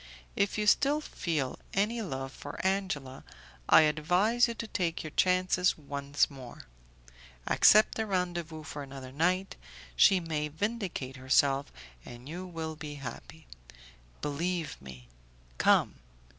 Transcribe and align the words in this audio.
If 0.35 0.57
you 0.57 0.65
still 0.65 0.99
feel 0.99 1.59
any 1.75 2.01
love 2.01 2.31
for 2.31 2.59
Angela, 2.65 3.23
I 3.69 3.81
advise 3.81 4.47
you 4.47 4.55
to 4.55 4.65
take 4.65 5.03
your 5.03 5.11
chances 5.11 5.77
once 5.77 6.27
more. 6.27 6.63
Accept 7.45 7.99
a 7.99 8.07
rendezvous 8.07 8.63
for 8.63 8.81
another 8.81 9.11
night; 9.11 9.57
she 9.95 10.19
may 10.19 10.47
vindicate 10.47 11.17
herself, 11.17 11.71
and 12.03 12.27
you 12.27 12.47
will 12.47 12.75
be 12.75 12.95
happy. 12.95 13.45
Believe 14.21 14.75
me; 14.81 15.07
come. 15.59 15.93